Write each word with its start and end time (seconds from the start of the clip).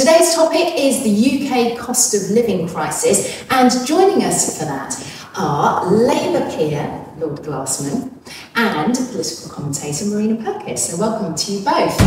Today's 0.00 0.34
topic 0.34 0.78
is 0.78 1.02
the 1.02 1.12
UK 1.12 1.78
cost 1.78 2.14
of 2.14 2.30
living 2.30 2.66
crisis, 2.66 3.44
and 3.50 3.70
joining 3.86 4.24
us 4.24 4.58
for 4.58 4.64
that 4.64 4.94
are 5.36 5.92
Labour 5.92 6.50
peer 6.56 7.04
Lord 7.18 7.40
Glasman 7.40 8.10
and 8.54 8.94
political 8.94 9.50
commentator 9.50 10.06
Marina 10.06 10.36
Purkiss. 10.36 10.78
So, 10.78 10.96
welcome 10.96 11.34
to 11.34 11.52
you 11.52 11.62
both. 11.62 11.98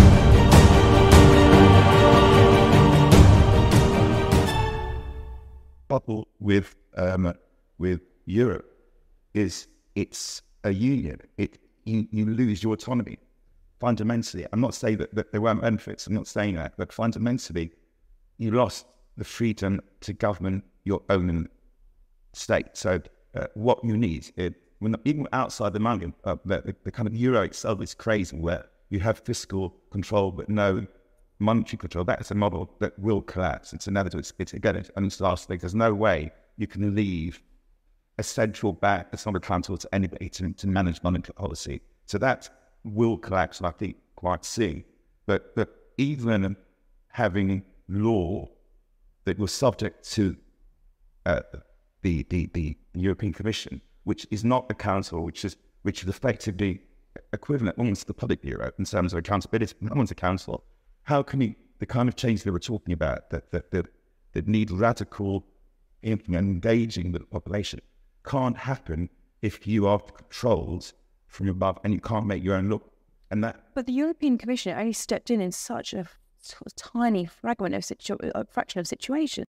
Trouble 5.88 6.28
with 6.40 6.76
um, 6.98 7.32
with 7.78 8.02
Europe 8.26 8.76
is 9.36 9.68
it's 9.94 10.42
a 10.64 10.72
union. 10.72 11.20
It 11.38 11.60
you, 11.84 12.08
you 12.10 12.26
lose 12.26 12.64
your 12.64 12.74
autonomy 12.74 13.20
fundamentally. 13.80 14.48
I'm 14.52 14.62
not 14.62 14.74
saying 14.74 14.98
that, 14.98 15.14
that 15.14 15.32
there 15.32 15.42
weren't 15.42 15.62
benefits. 15.62 16.08
I'm 16.08 16.16
not 16.16 16.26
saying 16.26 16.56
that, 16.56 16.74
but 16.76 16.92
fundamentally, 16.92 17.72
you 18.44 18.52
lost 18.52 18.86
the 19.18 19.24
freedom 19.24 19.82
to 20.02 20.14
govern 20.14 20.64
your 20.84 21.02
own 21.10 21.48
state. 22.34 22.68
So, 22.74 23.02
uh, 23.36 23.48
what 23.56 23.84
you 23.84 23.98
need, 23.98 24.32
it, 24.36 24.54
when, 24.80 24.96
even 25.06 25.28
outside 25.34 25.74
the 25.74 25.80
money, 25.80 26.14
uh, 26.24 26.36
the, 26.46 26.76
the, 26.84 26.92
kind 26.92 27.08
of 27.08 27.16
euro 27.16 27.42
itself 27.42 27.82
is 27.82 27.94
crazy, 27.94 28.36
where 28.38 28.66
you 28.90 29.00
have 29.00 29.20
fiscal 29.20 29.76
control 29.92 30.32
but 30.32 30.50
no 30.50 30.86
monetary 31.40 31.78
control. 31.78 32.04
That's 32.04 32.32
a 32.32 32.36
model 32.36 32.70
that 32.80 32.98
will 33.00 33.22
collapse. 33.22 33.74
It's 33.74 33.88
inevitable. 33.88 34.20
It's, 34.20 34.34
it's 34.38 34.54
again, 34.54 34.76
it's, 34.76 34.90
thing. 35.46 35.58
There's 35.58 35.76
no 35.76 35.94
way 35.94 36.32
you 36.58 36.68
can 36.68 36.94
leave 36.94 37.42
a 38.18 38.24
central 38.24 38.74
bank 38.74 39.08
that's 39.10 39.26
not 39.26 39.36
accountable 39.36 39.78
to 39.78 39.96
anybody 39.96 40.30
to, 40.30 40.54
to 40.54 40.68
manage 40.68 41.02
monetary 41.02 41.34
policy. 41.34 41.82
So 42.06 42.18
that 42.20 42.50
will 42.84 43.18
collapse, 43.18 43.62
I 43.62 43.72
think, 43.72 43.96
quite 44.16 44.46
soon. 44.46 44.84
But, 45.26 45.56
but 45.56 45.70
even 45.98 46.56
having 47.08 47.64
law 47.94 48.50
that 49.26 49.38
was 49.40 49.52
subject 49.52 50.10
to 50.12 50.36
uh, 51.26 51.42
the, 52.02 52.26
the, 52.30 52.50
the 52.54 52.78
European 52.94 53.34
Commission, 53.34 53.82
which 54.04 54.28
is 54.32 54.44
not 54.44 54.68
the 54.68 54.76
council, 54.76 55.24
which 55.24 55.46
is 55.46 55.56
which 55.84 56.02
is 56.04 56.10
effectively 56.10 56.82
equivalent 57.34 57.78
almost 57.78 58.02
to 58.02 58.08
the 58.08 58.14
Politburo 58.14 58.72
in 58.80 58.86
terms 58.86 59.14
of 59.14 59.20
accountability. 59.20 59.76
No 59.82 59.94
one's 59.96 60.12
a 60.12 60.16
council. 60.16 60.64
How 61.04 61.22
can 61.22 61.42
you, 61.42 61.56
the 61.80 61.86
kind 61.86 62.10
of 62.10 62.16
change 62.16 62.44
that 62.44 62.52
we're 62.52 62.60
talking 62.60 62.94
about 62.94 63.30
that, 63.30 63.52
that, 63.52 63.72
that, 63.72 63.88
that 64.32 64.48
need 64.48 64.72
radical 64.72 65.46
engaging 66.04 67.12
with 67.12 67.22
the 67.22 67.28
population 67.28 67.80
can't 68.26 68.58
happen 68.58 69.10
if 69.42 69.68
you 69.68 69.88
are 69.88 70.00
controlled 70.00 70.94
from 71.28 71.50
above 71.50 71.78
and 71.84 71.94
you 71.94 72.00
can't 72.00 72.26
make 72.26 72.44
your 72.44 72.56
own 72.56 72.70
look. 72.70 72.92
And 73.32 73.44
that. 73.44 73.64
But 73.74 73.88
the 73.88 73.94
European 73.94 74.38
Commission 74.38 74.78
only 74.78 74.94
stepped 74.94 75.32
in 75.32 75.42
in 75.42 75.52
such 75.52 75.94
a 75.94 76.08
sort 76.44 76.68
of 76.68 76.76
tiny 76.76 77.26
fragment 77.26 77.76
of 77.76 77.86
situ- 77.86 78.18
a 78.36 78.46
fraction 78.46 78.80
of 78.80 78.88
situation. 78.88 79.46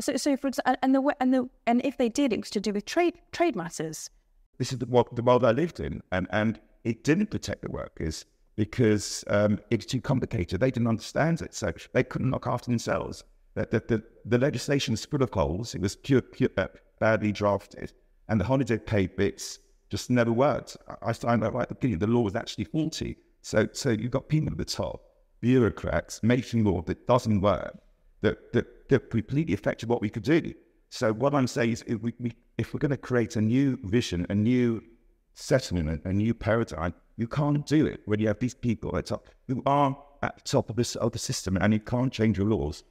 So, 0.00 0.16
so 0.16 0.36
for 0.36 0.48
example, 0.48 0.76
and 0.82 0.94
the 0.94 1.16
and 1.20 1.34
the 1.34 1.48
and 1.66 1.84
if 1.84 1.96
they 1.96 2.08
did, 2.08 2.32
it 2.32 2.40
was 2.40 2.50
to 2.50 2.60
do 2.60 2.72
with 2.72 2.84
trade 2.84 3.14
trade 3.32 3.56
matters. 3.56 4.10
This 4.58 4.72
is 4.72 4.78
the, 4.78 4.86
what, 4.86 5.14
the 5.14 5.22
world 5.22 5.44
I 5.44 5.52
lived 5.52 5.80
in, 5.80 6.02
and 6.12 6.26
and 6.30 6.60
it 6.84 7.04
didn't 7.04 7.30
protect 7.30 7.62
the 7.62 7.70
workers 7.70 8.24
because 8.56 9.24
um, 9.28 9.60
it's 9.70 9.86
too 9.86 10.00
complicated. 10.00 10.60
They 10.60 10.70
didn't 10.70 10.88
understand 10.88 11.42
it, 11.42 11.54
so 11.54 11.72
they 11.92 12.02
couldn't 12.02 12.30
look 12.30 12.46
after 12.46 12.70
themselves. 12.70 13.22
The, 13.54 13.68
the, 13.70 13.82
the, 13.86 14.02
the 14.24 14.38
legislation 14.38 14.92
was 14.92 15.04
full 15.04 15.22
of 15.22 15.30
holes. 15.30 15.76
It 15.76 15.80
was 15.80 15.94
pure, 15.94 16.20
pure, 16.20 16.50
uh, 16.56 16.66
badly 16.98 17.30
drafted, 17.30 17.92
and 18.28 18.40
the 18.40 18.44
holiday 18.44 18.78
pay 18.78 19.06
bits 19.06 19.60
just 19.90 20.10
never 20.10 20.32
worked. 20.32 20.76
I 21.02 21.12
found 21.12 21.44
out 21.44 21.54
right 21.54 21.62
at 21.62 21.68
the 21.68 21.74
beginning 21.76 21.98
the 22.00 22.08
law 22.08 22.22
was 22.22 22.34
actually 22.34 22.64
faulty. 22.64 23.16
So, 23.42 23.68
so 23.72 23.90
you've 23.90 24.10
got 24.10 24.28
people 24.28 24.50
at 24.50 24.58
the 24.58 24.64
top, 24.64 25.02
bureaucrats, 25.40 26.22
making 26.22 26.64
law 26.64 26.82
that 26.82 27.06
doesn't 27.06 27.40
work, 27.40 27.78
that, 28.20 28.52
that, 28.52 28.88
that 28.88 29.10
completely 29.10 29.54
affected 29.54 29.88
what 29.88 30.00
we 30.00 30.08
could 30.08 30.22
do. 30.22 30.52
So 30.90 31.12
what 31.12 31.34
I'm 31.34 31.46
saying 31.46 31.72
is 31.72 31.84
if, 31.86 32.00
we, 32.00 32.14
we, 32.18 32.32
if 32.56 32.72
we're 32.72 32.80
going 32.80 32.90
to 32.90 32.96
create 32.96 33.36
a 33.36 33.40
new 33.40 33.78
vision, 33.84 34.26
a 34.30 34.34
new 34.34 34.82
settlement, 35.34 36.02
a 36.04 36.12
new 36.12 36.34
paradigm, 36.34 36.94
you 37.16 37.28
can't 37.28 37.64
do 37.66 37.86
it 37.86 38.00
when 38.06 38.20
you 38.20 38.28
have 38.28 38.38
these 38.38 38.54
people 38.54 38.96
at 38.96 39.06
top 39.06 39.28
who 39.46 39.62
are 39.66 39.96
at 40.22 40.36
the 40.36 40.42
top 40.42 40.70
of, 40.70 40.76
this, 40.76 40.96
of 40.96 41.12
the 41.12 41.18
system 41.18 41.56
and 41.56 41.72
you 41.72 41.80
can't 41.80 42.12
change 42.12 42.38
your 42.38 42.48
laws 42.48 42.84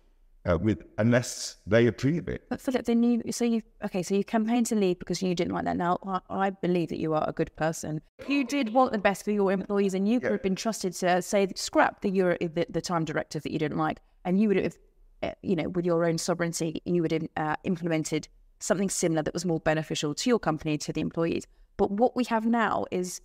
uh, 0.47 0.57
with 0.57 0.83
unless 0.97 1.57
they 1.67 1.87
approve 1.87 2.27
it. 2.27 2.43
But 2.49 2.61
Phillip, 2.61 2.85
then 2.85 3.03
you 3.03 3.21
so 3.31 3.45
you 3.45 3.61
okay, 3.83 4.01
so 4.01 4.15
you 4.15 4.23
campaigned 4.23 4.67
to 4.67 4.75
leave 4.75 4.99
because 4.99 5.21
you 5.21 5.35
didn't 5.35 5.53
like 5.53 5.65
that. 5.65 5.77
Now 5.77 5.99
I, 6.05 6.19
I, 6.29 6.49
believe 6.49 6.89
that 6.89 6.99
you 6.99 7.13
are 7.13 7.27
a 7.27 7.33
good 7.33 7.55
person. 7.55 8.01
You 8.27 8.43
did 8.43 8.73
want 8.73 8.91
the 8.93 8.97
best 8.97 9.25
for 9.25 9.31
your 9.31 9.51
employees, 9.51 9.93
and 9.93 10.07
you 10.07 10.15
yeah. 10.15 10.19
could 10.19 10.31
have 10.31 10.43
been 10.43 10.55
trusted 10.55 10.93
to 10.93 11.21
say 11.21 11.47
scrap 11.55 12.01
the 12.01 12.09
Euro 12.11 12.37
the, 12.39 12.65
the 12.69 12.81
time 12.81 13.05
directive 13.05 13.43
that 13.43 13.51
you 13.51 13.59
didn't 13.59 13.77
like, 13.77 13.99
and 14.25 14.39
you 14.39 14.47
would 14.47 14.57
have, 14.57 14.77
uh, 15.23 15.31
you 15.41 15.55
know, 15.55 15.69
with 15.69 15.85
your 15.85 16.05
own 16.05 16.17
sovereignty, 16.17 16.81
you 16.85 17.01
would 17.01 17.11
have 17.11 17.27
uh, 17.35 17.55
implemented 17.63 18.27
something 18.59 18.89
similar 18.89 19.21
that 19.21 19.33
was 19.33 19.45
more 19.45 19.59
beneficial 19.59 20.15
to 20.15 20.29
your 20.29 20.39
company 20.39 20.77
to 20.77 20.93
the 20.93 21.01
employees. 21.01 21.45
But 21.75 21.91
what 21.91 22.15
we 22.15 22.23
have 22.25 22.45
now 22.45 22.85
is 22.91 23.21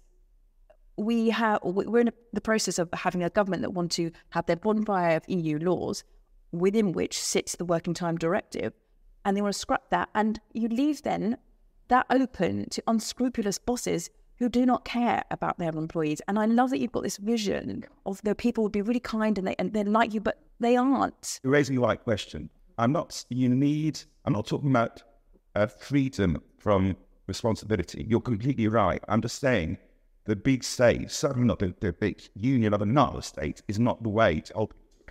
we 0.99 1.31
have 1.31 1.61
we're 1.63 2.01
in 2.01 2.13
the 2.35 2.41
process 2.41 2.79
of 2.79 2.89
having 2.93 3.23
a 3.23 3.31
government 3.31 3.63
that 3.63 3.71
want 3.71 3.93
to 3.93 4.11
have 4.31 4.45
their 4.45 4.57
bonfire 4.57 5.17
of 5.17 5.25
EU 5.27 5.59
laws 5.59 6.05
within 6.53 6.93
which 6.93 7.19
sits 7.19 7.57
the 7.57 7.65
working 7.65 7.95
time 7.95 8.17
directive, 8.17 8.73
and 9.25 9.37
they 9.37 9.43
want 9.43 9.55
to 9.55 9.59
scrap 9.59 9.91
that. 9.91 10.09
And 10.15 10.41
you 10.53 10.69
leave 10.69 11.03
then 11.03 11.39
that 11.89 12.07
open 12.11 12.69
to 12.71 12.83
unscrupulous 12.87 13.59
bosses 13.59 14.11
who 14.37 14.49
do 14.49 14.67
not 14.67 14.85
care 14.85 15.23
about 15.31 15.59
their 15.59 15.71
employees. 15.71 16.21
And 16.27 16.39
I 16.39 16.47
love 16.47 16.71
that 16.71 16.79
you've 16.79 16.93
got 16.93 17.03
this 17.03 17.17
vision 17.17 17.85
of 18.07 18.21
the 18.23 18.35
people 18.35 18.65
would 18.65 18.73
be 18.73 18.83
really 18.83 19.01
kind 19.01 19.39
and 19.39 19.47
they 19.47 19.55
and 19.59 19.73
they 19.73 19.85
like 19.85 20.15
you, 20.15 20.21
but 20.21 20.39
they 20.61 20.77
aren't. 20.77 21.41
You're 21.43 21.53
raising 21.53 21.77
the 21.77 21.83
right 21.83 22.03
question. 22.03 22.51
I'm 22.79 22.93
not. 22.93 23.25
You 23.29 23.49
need. 23.49 24.01
I'm 24.25 24.33
not 24.33 24.47
talking 24.47 24.71
about 24.71 25.03
uh, 25.55 25.67
freedom 25.67 26.43
from 26.59 26.97
responsibility. 27.27 28.07
You're 28.09 28.21
completely 28.21 28.69
right. 28.69 29.03
I'm 29.09 29.23
just 29.23 29.39
saying 29.39 29.79
the 30.25 30.37
big 30.37 30.65
state, 30.65 31.11
certainly 31.11 31.47
not 31.47 31.59
the, 31.59 31.75
the 31.81 31.93
big 31.93 32.23
union 32.35 32.75
of 32.75 32.83
another 32.83 33.23
state, 33.23 33.63
is 33.69 33.79
not 33.79 34.03
the 34.03 34.09
way 34.09 34.41
to 34.41 34.55
open 34.55 34.77
the 34.99 35.05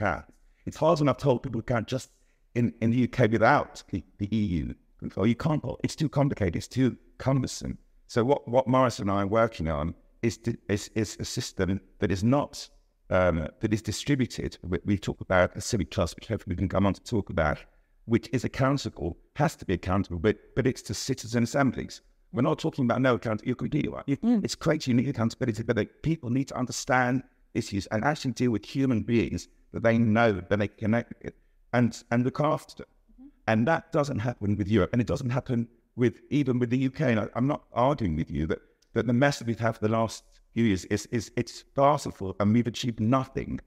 it's 0.66 0.78
hard 0.78 1.02
enough 1.02 1.18
to 1.18 1.26
hold 1.26 1.44
people 1.44 1.62
can't 1.62 1.88
just 1.88 2.10
in, 2.56 2.74
in 2.82 2.92
the 2.92 3.04
UK 3.04 3.32
without 3.32 3.84
the, 3.90 4.04
the 4.18 4.28
EU 4.36 4.74
control. 5.00 5.26
You 5.26 5.36
can't, 5.36 5.64
it's 5.84 5.96
too 5.96 6.10
complicated, 6.10 6.56
it's 6.56 6.68
too 6.68 6.98
cumbersome. 7.18 7.78
So 8.08 8.24
what, 8.24 8.48
what 8.48 8.68
Maurice 8.68 9.00
and 9.00 9.10
I 9.10 9.22
are 9.22 9.28
working 9.28 9.70
on 9.70 9.96
is, 10.22 10.40
is, 10.68 10.90
is 10.96 11.18
a 11.20 11.26
system 11.26 11.80
that 12.00 12.12
is 12.12 12.24
not, 12.24 12.70
um, 13.10 13.48
that 13.60 13.74
is 13.74 13.82
distributed. 13.82 14.58
We, 14.64 14.80
we 14.86 14.98
talk 14.98 15.22
about 15.22 15.56
a 15.56 15.62
civic 15.62 15.92
trust, 15.92 16.16
which 16.16 16.28
hopefully 16.28 16.56
we 16.56 16.60
can 16.60 16.70
come 16.70 16.86
on 16.86 16.94
to 16.94 17.02
talk 17.02 17.30
about, 17.30 17.60
which 18.06 18.30
is 18.34 18.44
accountable, 18.44 19.18
has 19.36 19.56
to 19.58 19.66
be 19.66 19.74
accountable, 19.74 20.20
but, 20.20 20.38
but 20.56 20.68
it's 20.68 20.82
to 20.84 20.94
citizen 20.94 21.44
assemblies. 21.44 22.02
We're 22.34 22.44
not 22.44 22.60
talking 22.60 22.86
about 22.86 23.02
no 23.02 23.16
accountability. 23.16 23.48
You're 23.48 23.56
completely 23.56 23.90
right. 23.90 24.04
You, 24.08 24.18
mm. 24.18 24.44
It's 24.44 24.56
great 24.56 24.88
you 24.88 24.94
need 24.94 25.10
accountability, 25.10 25.64
but 25.64 26.02
people 26.02 26.30
need 26.30 26.48
to 26.50 26.58
understand 26.58 27.24
issues 27.54 27.88
and 27.88 28.04
actually 28.04 28.32
deal 28.32 28.52
with 28.52 28.66
human 28.66 29.02
beings 29.02 29.48
that 29.74 29.84
they 29.84 29.98
know 29.98 30.34
that 30.34 30.60
they 30.60 30.68
connect 30.68 31.14
with 31.24 31.34
and, 31.74 32.04
and 32.12 32.24
look 32.24 32.40
after. 32.40 32.84
Mm-hmm. 32.84 33.28
And 33.48 33.68
that 33.68 33.92
doesn't 33.92 34.20
happen 34.20 34.56
with 34.58 34.68
Europe. 34.68 34.92
And 34.94 35.02
it 35.02 35.08
doesn't 35.08 35.30
happen 35.30 35.68
with 35.96 36.22
even 36.30 36.60
with 36.60 36.70
the 36.70 36.88
UK. 36.88 37.02
And 37.02 37.20
I, 37.20 37.28
am 37.36 37.48
not 37.48 37.64
arguing 37.74 38.16
with 38.16 38.30
you 38.30 38.46
that, 38.48 38.60
that 38.94 39.08
the 39.08 39.14
mess 39.14 39.40
that 39.40 39.48
we've 39.48 39.60
had 39.60 39.76
for 39.76 39.82
the 39.82 39.94
last 39.94 40.24
few 40.54 40.66
years 40.66 40.86
is, 40.86 41.06
is 41.08 41.32
it's 41.38 41.64
farcical 41.76 42.36
and 42.40 42.54
we've 42.54 42.68
achieved 42.68 43.00
nothing 43.00 43.60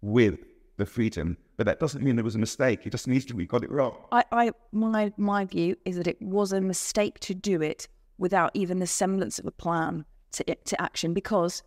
with 0.00 0.38
the 0.76 0.86
freedom. 0.86 1.36
But 1.56 1.66
that 1.66 1.78
doesn't 1.78 2.02
mean 2.02 2.16
there 2.16 2.24
was 2.24 2.36
a 2.36 2.38
mistake. 2.38 2.86
It 2.86 2.90
just 2.90 3.06
means 3.06 3.26
that 3.26 3.36
we 3.36 3.46
got 3.46 3.62
it 3.62 3.70
wrong. 3.70 3.96
I, 4.12 4.24
I 4.32 4.52
my 4.72 5.12
my 5.18 5.44
view 5.44 5.76
is 5.84 5.96
that 5.96 6.06
it 6.06 6.20
was 6.22 6.52
a 6.52 6.60
mistake 6.60 7.20
to 7.20 7.34
do 7.34 7.60
it 7.60 7.86
without 8.16 8.50
even 8.54 8.78
the 8.78 8.86
semblance 8.86 9.38
of 9.38 9.46
a 9.46 9.50
plan 9.50 10.06
to 10.32 10.42
to 10.54 10.80
action 10.80 11.12
because 11.12 11.62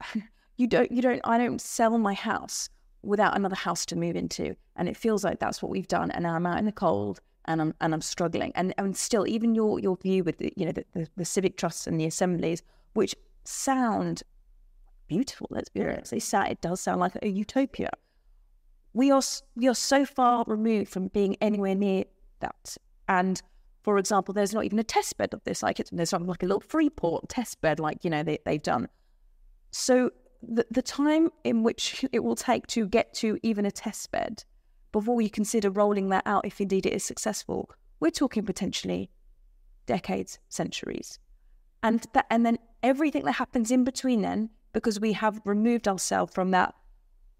you 0.56 0.66
don't 0.66 0.90
you 0.92 1.02
don't 1.02 1.20
I 1.24 1.38
don't 1.38 1.60
sell 1.60 1.96
my 1.98 2.14
house 2.14 2.68
without 3.02 3.36
another 3.36 3.56
house 3.56 3.84
to 3.86 3.96
move 3.96 4.16
into. 4.16 4.54
And 4.76 4.88
it 4.88 4.96
feels 4.96 5.24
like 5.24 5.38
that's 5.38 5.62
what 5.62 5.70
we've 5.70 5.88
done. 5.88 6.10
And 6.10 6.22
now 6.22 6.34
I'm 6.34 6.46
out 6.46 6.58
in 6.58 6.64
the 6.64 6.72
cold 6.72 7.20
and 7.46 7.60
I'm 7.60 7.74
and 7.80 7.92
I'm 7.92 8.00
struggling. 8.00 8.52
And 8.54 8.74
and 8.78 8.96
still, 8.96 9.26
even 9.26 9.54
your 9.54 9.78
your 9.80 9.96
view 9.96 10.24
with 10.24 10.38
the, 10.38 10.52
you 10.56 10.66
know 10.66 10.72
the, 10.72 10.84
the, 10.92 11.08
the 11.16 11.24
civic 11.24 11.56
trusts 11.56 11.86
and 11.86 12.00
the 12.00 12.06
assemblies, 12.06 12.62
which 12.94 13.14
sound 13.44 14.22
beautiful. 15.08 15.48
Let's 15.50 15.68
be 15.68 15.82
honest. 15.82 16.18
Sound 16.20 16.48
it 16.48 16.60
does 16.60 16.80
sound 16.80 17.00
like 17.00 17.16
a 17.22 17.28
utopia. 17.28 17.90
We 18.94 19.10
are 19.10 19.22
we 19.56 19.68
are 19.68 19.74
so 19.74 20.04
far 20.04 20.44
removed 20.46 20.90
from 20.90 21.08
being 21.08 21.36
anywhere 21.40 21.74
near 21.74 22.04
that. 22.40 22.76
And 23.08 23.42
for 23.82 23.98
example, 23.98 24.32
there's 24.32 24.54
not 24.54 24.64
even 24.64 24.78
a 24.78 24.84
test 24.84 25.16
bed 25.16 25.34
of 25.34 25.42
this. 25.44 25.62
Like 25.62 25.80
it's 25.80 25.90
there's 25.90 26.12
not 26.12 26.26
like 26.26 26.42
a 26.42 26.46
little 26.46 26.60
Freeport 26.60 27.28
test 27.28 27.60
bed, 27.60 27.80
like 27.80 28.04
you 28.04 28.10
know 28.10 28.22
they 28.22 28.38
they've 28.44 28.62
done. 28.62 28.88
So 29.72 30.10
the, 30.42 30.66
the 30.70 30.82
time 30.82 31.30
in 31.44 31.62
which 31.62 32.04
it 32.12 32.20
will 32.20 32.36
take 32.36 32.66
to 32.68 32.86
get 32.86 33.14
to 33.14 33.38
even 33.42 33.64
a 33.64 33.70
test 33.70 34.10
bed 34.10 34.44
before 34.92 35.22
you 35.22 35.30
consider 35.30 35.70
rolling 35.70 36.10
that 36.10 36.26
out 36.26 36.46
if 36.46 36.60
indeed 36.60 36.86
it 36.86 36.92
is 36.92 37.02
successful, 37.02 37.70
we're 37.98 38.10
talking 38.10 38.44
potentially 38.44 39.10
decades, 39.86 40.38
centuries. 40.48 41.18
And 41.82 42.06
that 42.12 42.26
and 42.30 42.46
then 42.46 42.58
everything 42.82 43.24
that 43.24 43.32
happens 43.32 43.70
in 43.70 43.84
between 43.84 44.20
then, 44.20 44.50
because 44.72 45.00
we 45.00 45.14
have 45.14 45.40
removed 45.44 45.88
ourselves 45.88 46.32
from 46.32 46.50
that, 46.52 46.74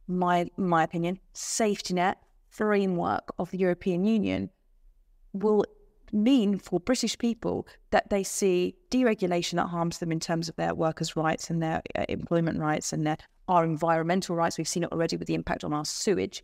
my 0.08 0.46
my 0.56 0.82
opinion, 0.82 1.20
safety 1.34 1.94
net 1.94 2.19
framework 2.49 3.32
of 3.38 3.50
the 3.50 3.58
European 3.58 4.04
Union 4.04 4.50
will 5.32 5.64
mean 6.12 6.59
for 6.59 6.81
British 6.81 7.17
people 7.19 7.67
that 7.91 8.11
they 8.11 8.23
see 8.23 8.75
deregulation 8.91 9.55
that 9.55 9.67
harms 9.67 9.99
them 9.99 10.12
in 10.12 10.20
terms 10.20 10.49
of 10.49 10.56
their 10.56 10.75
workers' 10.75 11.17
rights 11.17 11.50
and 11.50 11.62
their 11.62 11.82
uh, 11.97 12.05
employment 12.09 12.59
rights 12.59 12.93
and 12.93 13.06
their 13.06 13.17
our 13.49 13.64
environmental 13.64 14.37
rights. 14.37 14.56
We've 14.56 14.69
seen 14.69 14.85
it 14.85 14.93
already 14.93 15.17
with 15.17 15.29
the 15.29 15.35
impact 15.35 15.64
on 15.64 15.73
our 15.73 15.85
sewage 15.85 16.43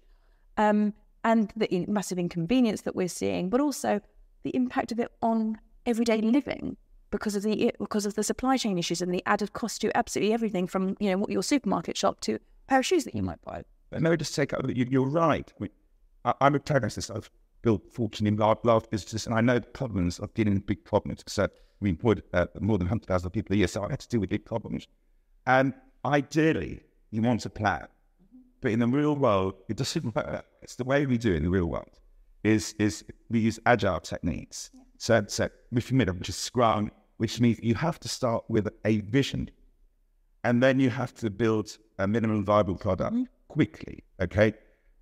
um, 0.56 0.92
and 1.24 1.52
the 1.56 1.86
massive 1.88 2.18
inconvenience 2.18 2.82
that 2.82 2.96
we're 2.96 3.08
seeing, 3.08 3.50
but 3.50 3.60
also 3.60 4.00
the 4.42 4.54
impact 4.54 4.92
of 4.92 4.98
it 4.98 5.10
on 5.22 5.58
everyday 5.86 6.20
living 6.20 6.76
because 7.10 7.34
of 7.34 7.42
the 7.42 7.72
because 7.78 8.04
of 8.04 8.14
the 8.14 8.22
supply 8.22 8.56
chain 8.56 8.78
issues 8.78 9.00
and 9.00 9.12
the 9.12 9.22
added 9.26 9.52
cost 9.52 9.80
to 9.80 9.96
absolutely 9.96 10.34
everything 10.34 10.66
from 10.66 10.96
you 11.00 11.10
know 11.10 11.24
your 11.28 11.42
supermarket 11.42 11.96
shop 11.96 12.20
to 12.20 12.34
a 12.34 12.40
pair 12.68 12.78
of 12.80 12.86
shoes 12.86 13.04
that 13.04 13.14
you 13.14 13.22
might 13.22 13.40
buy. 13.42 13.62
But 13.90 14.02
no, 14.02 14.14
just 14.16 14.34
take 14.34 14.52
out. 14.52 14.68
You're 14.76 15.08
right. 15.08 15.50
I 16.24 16.34
am 16.40 16.54
a 16.54 16.60
pragmatist. 16.60 17.10
I've 17.10 17.30
built 17.62 17.82
fortune 17.92 18.26
in 18.26 18.36
large, 18.36 18.58
large 18.64 18.88
businesses, 18.90 19.26
and 19.26 19.34
I 19.34 19.40
know 19.40 19.58
the 19.58 19.66
problems 19.66 20.18
of 20.18 20.32
dealing 20.34 20.54
with 20.54 20.66
big 20.66 20.84
problems. 20.84 21.22
So 21.26 21.48
we 21.80 21.90
employed 21.90 22.22
uh, 22.32 22.46
more 22.60 22.78
than 22.78 22.86
100,000 22.86 23.30
people 23.30 23.54
a 23.54 23.58
year, 23.58 23.68
so 23.68 23.84
I 23.84 23.90
had 23.90 24.00
to 24.00 24.08
deal 24.08 24.20
with 24.20 24.30
big 24.30 24.44
problems. 24.44 24.86
And 25.46 25.74
ideally, 26.04 26.80
you 27.10 27.22
want 27.22 27.46
a 27.46 27.50
plan. 27.50 27.86
But 28.60 28.72
in 28.72 28.80
the 28.80 28.86
real 28.86 29.16
world, 29.16 29.54
it 29.68 29.76
doesn't 29.76 30.14
work. 30.14 30.44
It's 30.62 30.76
the 30.76 30.84
way 30.84 31.06
we 31.06 31.18
do 31.18 31.32
it 31.32 31.36
in 31.36 31.44
the 31.44 31.50
real 31.50 31.66
world. 31.66 31.90
Is 32.44 32.74
is 32.78 33.04
we 33.30 33.40
use 33.40 33.58
agile 33.66 34.00
techniques. 34.00 34.70
Yeah. 34.72 34.80
So, 34.98 35.24
so 35.26 35.48
which 35.70 35.90
which 35.90 36.28
is 36.28 36.36
Scrum, 36.36 36.90
which 37.16 37.40
means 37.40 37.58
you 37.62 37.74
have 37.74 37.98
to 38.00 38.08
start 38.08 38.44
with 38.48 38.68
a 38.84 39.00
vision, 39.00 39.50
and 40.44 40.62
then 40.62 40.78
you 40.78 40.88
have 40.88 41.14
to 41.14 41.30
build 41.30 41.76
a 41.98 42.06
minimum 42.06 42.44
viable 42.44 42.76
product 42.76 43.14
mm-hmm. 43.14 43.24
quickly. 43.48 44.04
Okay, 44.22 44.54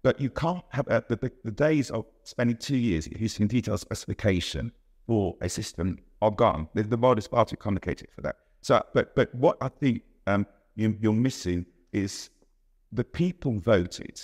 but 0.06 0.20
you 0.20 0.30
can't 0.30 0.62
have 0.68 0.86
uh, 0.86 1.00
the, 1.08 1.32
the, 1.42 1.50
days 1.50 1.90
of 1.90 2.04
spending 2.22 2.56
two 2.56 2.76
years 2.76 3.08
using 3.08 3.48
detailed 3.48 3.80
specification 3.80 4.70
for 5.04 5.34
a 5.40 5.48
system 5.48 5.98
are 6.22 6.30
gone. 6.30 6.68
The, 6.74 6.84
the 6.84 6.96
world 6.96 7.18
is 7.18 7.26
far 7.26 7.44
too 7.44 7.56
complicated 7.56 8.10
for 8.14 8.20
that. 8.20 8.36
So, 8.60 8.80
but 8.94 9.16
but 9.16 9.34
what 9.34 9.56
I 9.60 9.66
think 9.66 10.02
um, 10.28 10.46
you, 10.76 10.96
you're 11.00 11.12
missing 11.12 11.66
is 11.92 12.30
the 12.92 13.02
people 13.02 13.58
voted 13.58 14.20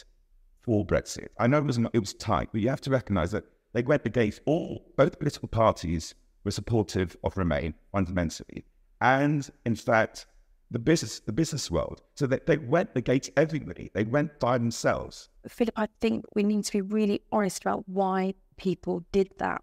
for 0.61 0.87
Brexit. 0.87 1.31
I 1.41 1.49
know 1.49 1.59
it 1.59 1.65
was 1.65 1.79
it 1.93 1.99
was 1.99 2.15
tight, 2.15 2.51
but 2.53 2.61
you 2.61 2.69
have 2.69 2.81
to 2.83 2.91
recognise 2.91 3.33
that 3.33 3.43
they 3.73 3.83
went 3.83 4.07
against 4.07 4.41
all 4.47 4.85
both 4.97 5.19
political 5.19 5.49
parties 5.49 6.15
were 6.45 6.53
supportive 6.53 7.17
of 7.25 7.37
Remain 7.37 7.75
fundamentally, 7.91 8.65
and 9.01 9.51
in 9.67 9.75
fact 9.75 10.27
the 10.71 10.79
business 10.79 11.19
the 11.19 11.33
business 11.33 11.73
world. 11.73 12.03
So 12.15 12.29
they, 12.29 12.39
they 12.47 12.59
went 12.59 12.91
against 12.95 13.31
everybody. 13.37 13.91
They 13.95 14.05
went 14.05 14.39
by 14.39 14.59
themselves. 14.59 15.29
Phillip, 15.49 15.75
I 15.77 15.89
think 16.01 16.25
we 16.35 16.43
need 16.43 16.65
to 16.65 16.73
be 16.73 16.81
really 16.81 17.23
honest 17.33 17.63
about 17.63 17.89
why 17.89 18.35
people 18.57 19.05
did 19.13 19.31
that. 19.39 19.63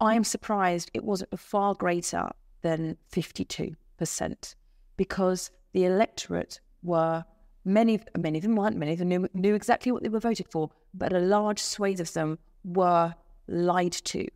I 0.00 0.14
am 0.14 0.24
surprised 0.24 0.90
it 0.94 1.04
wasn't 1.04 1.38
far 1.38 1.74
greater 1.74 2.30
than 2.62 2.96
52% 3.12 4.54
because 4.96 5.50
the 5.72 5.84
electorate 5.84 6.60
were 6.82 7.24
many 7.64 8.00
many 8.18 8.38
of 8.38 8.42
them 8.42 8.56
weren't 8.56 8.76
many 8.76 8.92
of 8.92 8.98
them 8.98 9.08
knew, 9.08 9.28
knew 9.34 9.54
exactly 9.54 9.92
what 9.92 10.02
they 10.02 10.08
were 10.08 10.18
voted 10.18 10.48
for 10.50 10.70
but 10.94 11.12
a 11.12 11.18
large 11.18 11.58
swathe 11.58 12.00
of 12.00 12.10
them 12.14 12.38
were 12.64 13.14
lied 13.48 13.92
to 13.92 14.26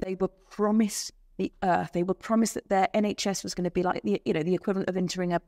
they 0.00 0.14
were 0.14 0.28
promised 0.28 1.12
the 1.38 1.52
earth. 1.62 1.92
They 1.92 2.02
were 2.02 2.14
promised 2.14 2.54
that 2.54 2.68
their 2.68 2.88
NHS 2.94 3.42
was 3.42 3.54
going 3.54 3.64
to 3.64 3.70
be 3.70 3.82
like 3.82 4.02
the 4.02 4.20
you 4.24 4.32
know 4.32 4.42
the 4.42 4.54
equivalent 4.54 4.88
of 4.88 4.96
entering 4.96 5.32
a, 5.32 5.40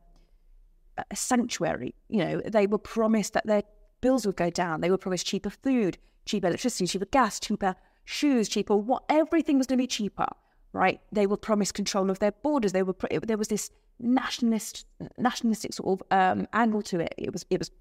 a 0.97 1.15
sanctuary. 1.15 1.95
You 2.09 2.19
know, 2.19 2.41
they 2.45 2.67
were 2.67 2.77
promised 2.77 3.33
that 3.33 3.45
their 3.45 3.63
bills 4.05 4.25
would 4.25 4.35
go 4.35 4.51
down. 4.51 4.81
They 4.81 4.91
would 4.91 5.01
promise 5.01 5.23
cheaper 5.23 5.49
food, 5.49 5.97
cheaper 6.25 6.47
electricity, 6.47 6.85
cheaper 6.85 7.09
gas, 7.17 7.39
cheaper 7.39 7.75
shoes, 8.03 8.47
cheaper 8.47 8.75
what 8.75 9.03
everything 9.09 9.57
was 9.57 9.65
going 9.65 9.79
to 9.79 9.83
be 9.83 9.87
cheaper. 9.99 10.27
Right? 10.73 10.99
They 11.11 11.25
would 11.25 11.41
promise 11.41 11.71
control 11.71 12.11
of 12.11 12.19
their 12.19 12.33
borders. 12.45 12.71
They 12.71 12.83
were 12.83 12.95
there 13.23 13.41
was 13.43 13.47
this 13.47 13.71
nationalist 13.99 14.85
nationalistic 15.17 15.73
sort 15.73 15.87
of 15.93 15.97
um, 16.19 16.47
angle 16.53 16.83
to 16.91 16.99
it. 16.99 17.15
It 17.17 17.31
was 17.33 17.45
it 17.49 17.59
was 17.59 17.71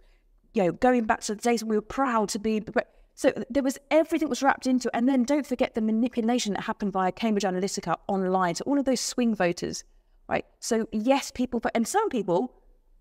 you 0.55 0.63
know 0.63 0.73
going 0.73 1.05
back 1.05 1.21
to 1.27 1.35
the 1.35 1.43
days 1.43 1.63
when 1.63 1.71
we 1.71 1.77
were 1.77 1.91
proud 2.01 2.29
to 2.31 2.39
be 2.39 2.63
so 3.15 3.33
there 3.51 3.63
was 3.63 3.79
everything 3.91 4.29
was 4.29 4.43
wrapped 4.43 4.67
into 4.67 4.89
it. 4.89 4.95
And 4.95 5.09
then 5.09 5.25
don't 5.25 5.47
forget 5.47 5.75
the 5.75 5.81
manipulation 5.81 6.55
that 6.55 6.63
happened 6.63 6.93
via 6.93 7.13
Cambridge 7.13 7.45
Analytica 7.45 7.97
online. 8.09 8.55
So 8.55 8.65
all 8.67 8.79
of 8.79 8.87
those 8.87 9.01
swing 9.01 9.35
voters, 9.35 9.85
right? 10.29 10.47
So 10.61 10.89
yes, 10.93 11.31
people, 11.31 11.61
and 11.75 11.87
some 11.87 12.09
people, 12.09 12.53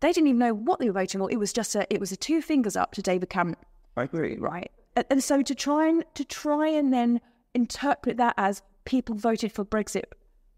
they 0.04 0.12
didn't 0.12 0.28
even 0.28 0.40
know 0.40 0.54
what 0.54 0.80
they 0.80 0.88
were 0.88 1.00
voting 1.00 1.22
for. 1.22 1.32
It 1.32 1.40
was 1.40 1.54
just 1.54 1.76
a, 1.76 1.88
it 1.90 1.98
was 1.98 2.12
a 2.12 2.18
two 2.18 2.42
fingers 2.42 2.76
up 2.76 2.92
to 2.92 3.02
David 3.02 3.30
Cameron. 3.30 3.56
I 3.96 4.04
agree. 4.04 4.36
Right. 4.38 4.70
And, 4.98 5.06
and 5.10 5.24
so 5.24 5.42
to 5.42 5.56
try 5.56 5.88
and 5.88 6.04
to 6.16 6.26
try 6.26 6.68
and 6.68 6.92
then 6.92 7.22
interpret 7.54 8.18
that 8.18 8.34
as 8.36 8.62
people 8.84 9.16
voted 9.16 9.54
for 9.54 9.64
Brexit 9.64 10.04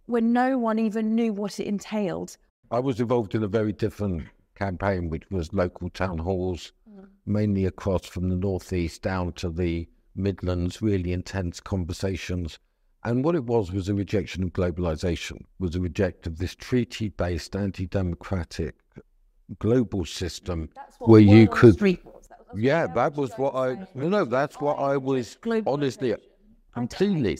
when 0.08 0.34
no 0.34 0.58
one 0.58 0.80
even 0.80 1.14
knew 1.14 1.32
what 1.32 1.60
it 1.60 1.68
entailed. 1.68 2.38
I 2.72 2.80
was 2.80 3.00
involved 3.00 3.36
in 3.36 3.44
a 3.44 3.48
very 3.48 3.72
different 3.72 4.24
campaign, 4.56 5.10
which 5.10 5.30
was 5.30 5.54
local 5.54 5.92
town 5.92 6.18
halls 6.18 6.72
hmm. 6.90 7.04
mainly 7.28 7.66
across 7.66 8.08
from 8.08 8.30
the 8.30 8.36
northeast 8.36 9.04
down 9.04 9.34
to 9.34 9.52
the 9.52 9.88
Midlands, 10.16 10.82
really 10.82 11.14
intense 11.14 11.60
conversations. 11.60 12.58
And 13.04 13.24
what 13.24 13.36
it 13.36 13.44
was 13.44 13.72
was 13.72 13.90
a 13.90 13.94
rejection 13.94 14.42
of 14.42 14.54
globalization, 14.54 15.44
was 15.60 15.76
a 15.76 15.80
reject 15.80 16.26
of 16.26 16.40
this 16.40 16.56
treaty-based, 16.56 17.56
anti-democratic 17.56 18.76
global 19.60 20.06
system 20.06 20.70
where 21.00 21.22
you 21.22 21.48
could. 21.48 21.78
That 21.80 22.00
yeah, 22.56 22.88
that 22.88 23.16
was 23.16 23.34
what 23.34 23.56
I. 23.56 23.88
No, 23.94 24.10
no, 24.10 24.26
that's 24.26 24.60
what 24.60 24.80
I 24.80 24.98
was 24.98 25.38
honestly 25.66 26.16
completely. 26.74 27.40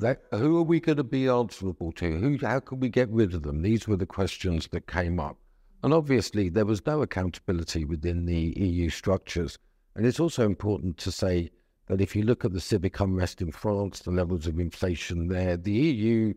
That, 0.00 0.22
who 0.32 0.58
are 0.58 0.62
we 0.62 0.80
going 0.80 0.98
to 0.98 1.04
be 1.04 1.28
answerable 1.28 1.92
to? 1.92 2.18
Who? 2.18 2.38
How 2.40 2.60
can 2.60 2.80
we 2.80 2.88
get 2.88 3.08
rid 3.10 3.34
of 3.34 3.42
them? 3.42 3.62
These 3.62 3.88
were 3.88 3.96
the 3.96 4.06
questions 4.06 4.68
that 4.72 4.86
came 4.86 5.18
up. 5.18 5.38
And 5.82 5.92
obviously, 5.92 6.48
there 6.48 6.66
was 6.66 6.84
no 6.86 7.02
accountability 7.02 7.84
within 7.84 8.26
the 8.26 8.54
EU 8.56 8.88
structures. 8.90 9.58
And 9.96 10.06
it's 10.06 10.20
also 10.20 10.44
important 10.44 10.96
to 10.98 11.12
say 11.12 11.50
that 11.88 12.00
if 12.00 12.14
you 12.14 12.22
look 12.22 12.44
at 12.44 12.52
the 12.52 12.60
civic 12.60 13.00
unrest 13.00 13.42
in 13.42 13.50
France, 13.50 14.00
the 14.00 14.10
levels 14.10 14.46
of 14.46 14.58
inflation 14.58 15.28
there, 15.28 15.56
the 15.56 15.72
EU, 15.72 16.34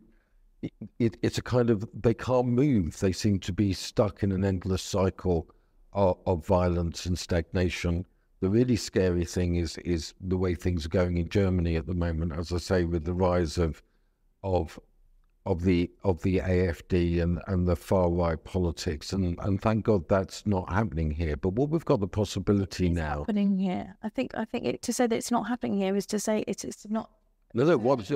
it, 1.00 1.17
it's 1.21 1.38
a 1.38 1.41
kind 1.41 1.69
of, 1.69 1.88
they 1.94 2.13
can't 2.13 2.47
move. 2.47 3.00
They 3.00 3.12
seem 3.12 3.39
to 3.39 3.53
be 3.53 3.73
stuck 3.73 4.23
in 4.23 4.31
an 4.31 4.44
endless 4.44 4.81
cycle 4.81 5.47
of, 5.94 6.17
of 6.25 6.45
violence 6.45 7.06
and 7.06 7.17
stagnation. 7.17 8.06
The 8.41 8.50
really 8.50 8.75
scary 8.75 9.25
thing 9.25 9.56
is 9.56 9.77
is 9.79 10.13
the 10.21 10.38
way 10.38 10.53
things 10.53 10.85
are 10.85 10.89
going 10.89 11.17
in 11.17 11.29
Germany 11.29 11.77
at 11.77 11.88
the 11.88 11.94
moment, 11.94 12.33
as 12.33 12.51
I 12.51 12.57
say, 12.57 12.83
with 12.83 13.06
the 13.06 13.13
rise 13.13 13.57
of 13.57 13.81
of 14.44 14.78
of 15.45 15.63
the 15.63 15.90
of 16.04 16.21
the 16.21 16.40
AFD 16.40 17.21
and, 17.21 17.42
and 17.47 17.68
the 17.68 17.75
far 17.75 18.09
right 18.09 18.44
politics, 18.44 19.13
and, 19.13 19.40
and 19.40 19.61
thank 19.61 19.85
God 19.85 20.07
that's 20.09 20.45
not 20.45 20.71
happening 20.71 21.11
here. 21.11 21.37
But 21.37 21.54
what 21.54 21.69
we've 21.69 21.85
got 21.85 21.99
the 21.99 22.07
possibility 22.07 22.87
it's 22.87 22.95
now 22.95 23.19
happening 23.19 23.57
here. 23.57 23.95
I 24.04 24.09
think 24.09 24.35
I 24.35 24.45
think 24.45 24.66
it, 24.66 24.81
to 24.83 24.94
say 24.94 25.07
that 25.07 25.16
it's 25.16 25.31
not 25.31 25.47
happening 25.47 25.78
here 25.78 25.95
is 25.95 26.06
to 26.07 26.19
say 26.19 26.44
it's 26.47 26.63
it's 26.63 26.85
not. 26.90 27.09
No, 27.54 27.63
no, 27.63 27.78
what, 27.78 28.11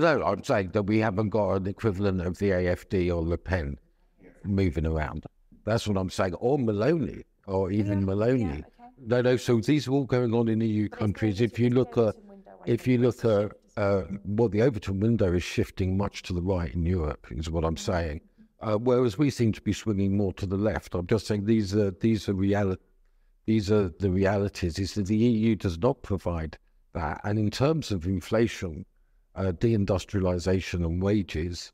no. 0.00 0.22
I'm 0.22 0.44
saying 0.44 0.70
that 0.72 0.82
we 0.82 0.98
haven't 0.98 1.30
got 1.30 1.52
an 1.54 1.66
equivalent 1.66 2.20
of 2.20 2.38
the 2.38 2.50
AFD 2.50 3.08
or 3.08 3.22
Le 3.22 3.38
Pen 3.38 3.78
moving 4.44 4.86
around. 4.86 5.26
That's 5.64 5.86
what 5.86 5.96
I'm 5.96 6.10
saying. 6.10 6.34
Or 6.34 6.58
Maloney, 6.58 7.24
or 7.46 7.70
even 7.70 8.00
yeah, 8.00 8.06
Meloni. 8.06 8.40
Yeah, 8.40 8.52
okay. 8.52 8.64
No, 9.06 9.22
no. 9.22 9.36
So 9.36 9.60
these 9.60 9.88
are 9.88 9.92
all 9.92 10.04
going 10.04 10.34
on 10.34 10.48
in 10.48 10.60
EU 10.60 10.88
but 10.88 10.98
countries. 10.98 11.40
If 11.40 11.58
you 11.58 11.70
look 11.70 11.98
at, 11.98 12.14
if 12.66 12.86
you 12.86 12.98
look 12.98 13.24
at 13.24 13.52
uh, 13.76 14.02
well, 14.24 14.48
the 14.48 14.62
Overton 14.62 15.00
window 15.00 15.32
is 15.32 15.42
shifting 15.42 15.96
much 15.96 16.22
to 16.22 16.32
the 16.32 16.40
right 16.40 16.72
in 16.72 16.86
Europe, 16.86 17.26
is 17.30 17.50
what 17.50 17.64
I'm 17.64 17.76
saying. 17.76 18.20
Uh, 18.60 18.78
whereas 18.78 19.18
we 19.18 19.28
seem 19.28 19.52
to 19.52 19.60
be 19.60 19.72
swinging 19.72 20.16
more 20.16 20.32
to 20.32 20.46
the 20.46 20.56
left. 20.56 20.94
I'm 20.94 21.06
just 21.06 21.26
saying 21.26 21.44
these 21.44 21.74
are 21.74 21.90
these 21.90 22.28
are 22.28 22.34
reality. 22.34 22.82
These 23.44 23.70
are 23.70 23.90
the 24.00 24.10
realities. 24.10 24.78
Is 24.78 24.94
that 24.94 25.06
the 25.06 25.16
EU 25.16 25.56
does 25.56 25.78
not 25.78 26.02
provide 26.02 26.56
that, 26.94 27.20
and 27.24 27.38
in 27.38 27.50
terms 27.50 27.90
of 27.90 28.06
inflation, 28.06 28.86
uh, 29.36 29.52
deindustrialization, 29.52 30.84
and 30.84 31.02
wages, 31.02 31.72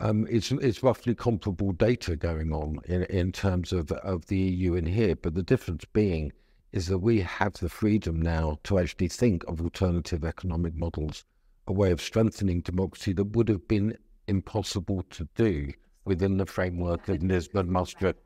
um, 0.00 0.26
it's 0.28 0.50
it's 0.50 0.82
roughly 0.82 1.14
comparable 1.14 1.72
data 1.72 2.16
going 2.16 2.52
on 2.52 2.80
in 2.86 3.04
in 3.04 3.32
terms 3.32 3.72
of 3.72 3.92
of 3.92 4.26
the 4.26 4.36
EU 4.36 4.74
in 4.74 4.86
here. 4.86 5.14
But 5.14 5.34
the 5.34 5.42
difference 5.42 5.84
being 5.92 6.32
is 6.72 6.86
that 6.88 6.98
we 6.98 7.20
have 7.20 7.54
the 7.54 7.68
freedom 7.68 8.20
now 8.20 8.58
to 8.64 8.78
actually 8.78 9.08
think 9.08 9.44
of 9.44 9.60
alternative 9.60 10.24
economic 10.24 10.74
models, 10.74 11.24
a 11.66 11.72
way 11.72 11.92
of 11.92 12.00
strengthening 12.00 12.62
democracy 12.62 13.12
that 13.12 13.36
would 13.36 13.48
have 13.48 13.68
been 13.68 13.96
impossible 14.26 15.04
to 15.10 15.28
do 15.34 15.72
within 16.04 16.36
the 16.38 16.46
framework 16.46 17.08
of 17.08 17.22
Lisbon 17.22 17.70
Maastricht. 17.70 18.18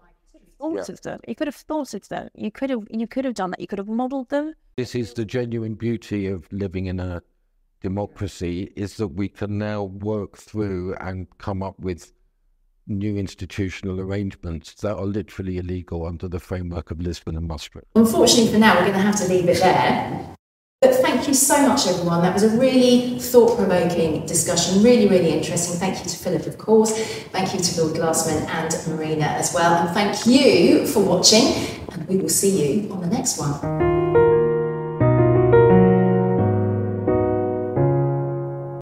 Thought 0.58 0.88
of 0.88 1.02
them. 1.02 1.20
You 1.28 1.34
could 1.34 1.48
have 1.48 1.56
thought 1.56 1.92
of 1.92 2.08
them. 2.08 2.30
You 2.34 2.50
could 2.50 2.70
have. 2.70 2.84
You 2.88 3.06
could 3.06 3.26
have 3.26 3.34
done 3.34 3.50
that. 3.50 3.60
You 3.60 3.66
could 3.66 3.78
have 3.78 3.88
modelled 3.88 4.30
them. 4.30 4.54
This 4.76 4.94
is 4.94 5.12
the 5.12 5.24
genuine 5.24 5.74
beauty 5.74 6.26
of 6.26 6.50
living 6.50 6.86
in 6.86 7.00
a 7.00 7.22
democracy: 7.90 8.56
is 8.84 8.90
that 8.96 9.12
we 9.20 9.28
can 9.28 9.52
now 9.58 9.80
work 9.84 10.32
through 10.48 10.94
and 11.08 11.18
come 11.38 11.60
up 11.68 11.78
with 11.78 12.00
new 12.88 13.16
institutional 13.16 14.00
arrangements 14.00 14.74
that 14.82 14.94
are 14.96 15.10
literally 15.18 15.58
illegal 15.58 16.06
under 16.06 16.28
the 16.28 16.38
framework 16.48 16.90
of 16.90 17.00
Lisbon 17.00 17.36
and 17.36 17.46
Maastricht. 17.46 17.86
Unfortunately, 17.94 18.52
for 18.52 18.58
now, 18.58 18.74
we're 18.74 18.88
going 18.88 19.02
to 19.02 19.08
have 19.10 19.20
to 19.22 19.28
leave 19.28 19.48
it 19.48 19.58
there. 19.58 20.34
But 20.82 20.94
thank 21.06 21.26
you 21.26 21.34
so 21.34 21.56
much, 21.66 21.86
everyone. 21.86 22.20
That 22.22 22.34
was 22.34 22.44
a 22.44 22.52
really 22.66 23.18
thought 23.18 23.56
provoking 23.56 24.26
discussion, 24.26 24.82
really, 24.82 25.08
really 25.08 25.32
interesting. 25.38 25.80
Thank 25.80 25.98
you 26.00 26.10
to 26.12 26.16
Phillip, 26.24 26.46
of 26.46 26.58
course. 26.58 26.92
Thank 27.36 27.54
you 27.54 27.60
to 27.60 27.70
Lord 27.80 27.96
Glasman 27.96 28.40
and 28.58 28.70
Marina 28.88 29.28
as 29.42 29.54
well. 29.54 29.72
And 29.80 29.88
thank 29.98 30.26
you 30.26 30.86
for 30.86 31.00
watching, 31.00 31.46
and 31.92 32.06
we 32.08 32.16
will 32.18 32.34
see 32.40 32.52
you 32.60 32.92
on 32.92 33.00
the 33.00 33.10
next 33.18 33.38
one. 33.38 33.95